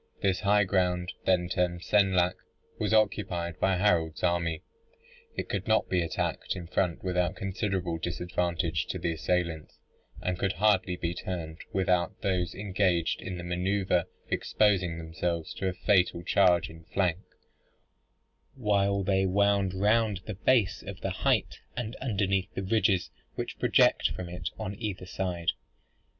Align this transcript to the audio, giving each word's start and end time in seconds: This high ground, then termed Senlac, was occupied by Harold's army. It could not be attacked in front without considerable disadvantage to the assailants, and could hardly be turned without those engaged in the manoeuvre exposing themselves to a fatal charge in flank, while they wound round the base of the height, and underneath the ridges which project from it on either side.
This 0.23 0.39
high 0.39 0.63
ground, 0.63 1.13
then 1.25 1.47
termed 1.47 1.83
Senlac, 1.83 2.33
was 2.79 2.91
occupied 2.91 3.59
by 3.59 3.75
Harold's 3.77 4.23
army. 4.23 4.63
It 5.35 5.47
could 5.47 5.67
not 5.67 5.89
be 5.89 6.01
attacked 6.01 6.55
in 6.55 6.65
front 6.65 7.03
without 7.03 7.35
considerable 7.35 7.99
disadvantage 7.99 8.87
to 8.87 8.97
the 8.97 9.11
assailants, 9.11 9.77
and 10.19 10.39
could 10.39 10.53
hardly 10.53 10.95
be 10.95 11.13
turned 11.13 11.59
without 11.71 12.19
those 12.21 12.55
engaged 12.55 13.21
in 13.21 13.37
the 13.37 13.43
manoeuvre 13.43 14.05
exposing 14.27 14.97
themselves 14.97 15.53
to 15.53 15.67
a 15.67 15.73
fatal 15.73 16.23
charge 16.23 16.67
in 16.67 16.83
flank, 16.85 17.19
while 18.55 19.03
they 19.03 19.27
wound 19.27 19.75
round 19.75 20.21
the 20.25 20.33
base 20.33 20.81
of 20.81 20.99
the 21.01 21.11
height, 21.11 21.59
and 21.77 21.95
underneath 21.97 22.51
the 22.55 22.63
ridges 22.63 23.11
which 23.35 23.59
project 23.59 24.09
from 24.09 24.29
it 24.29 24.49
on 24.57 24.73
either 24.79 25.05
side. 25.05 25.51